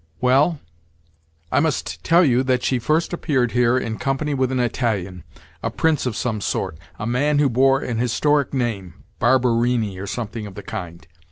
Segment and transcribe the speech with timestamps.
[0.19, 0.59] "Well,
[1.51, 6.07] I must tell you that she first appeared here in company with an Italian—a prince
[6.07, 10.63] of some sort, a man who bore an historic name (Barberini or something of the
[10.63, 11.05] kind).